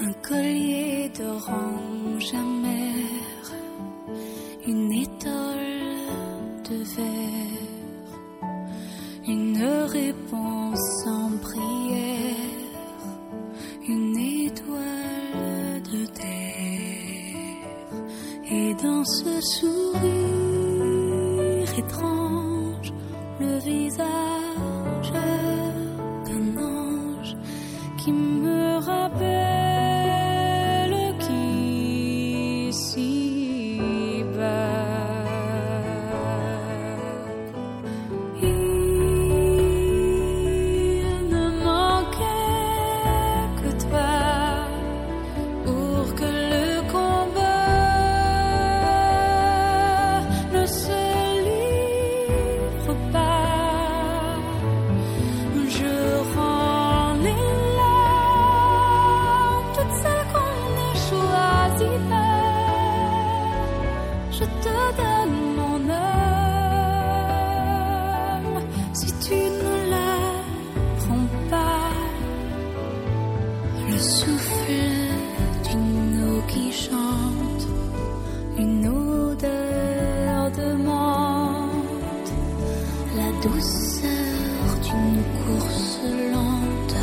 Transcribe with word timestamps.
un 0.00 0.12
collier 0.26 1.10
d'orange 1.16 2.34
amère, 2.34 3.52
une 4.66 4.92
étole 4.92 5.90
de 6.68 6.76
verre, 6.96 8.48
une 9.28 9.62
réponse 9.86 11.06
en 11.06 11.30
prière, 11.38 12.36
une 13.88 14.16
étoile 14.16 15.82
de 15.92 16.06
terre, 16.06 17.52
et 18.50 18.74
dans 18.74 19.04
ce 19.04 19.40
sourire 19.40 20.12
étrange, 21.78 22.92
le 23.40 23.58
visage. 23.58 24.11
Souffle 74.02 75.06
d'une 75.70 76.24
eau 76.24 76.42
qui 76.48 76.72
chante, 76.72 77.68
une 78.58 78.88
odeur 78.88 80.50
de 80.50 80.74
mente, 80.74 82.32
la 83.16 83.30
douceur 83.48 84.76
d'une 84.82 85.22
course 85.44 86.00
lente, 86.32 86.96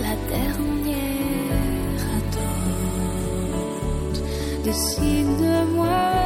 la 0.00 0.14
dernière 0.32 2.06
attente 2.18 4.18
de 4.64 4.70
signe 4.70 5.36
de 5.36 5.64
moi. 5.74 6.20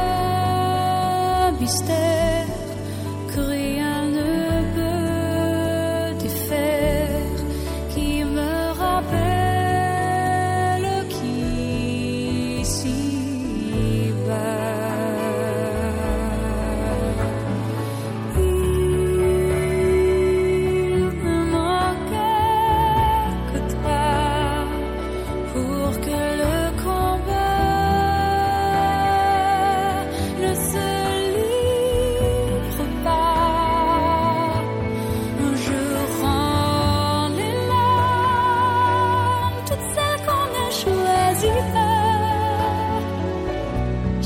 choisis. 40.81 41.61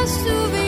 to 0.08 0.52
be 0.52 0.67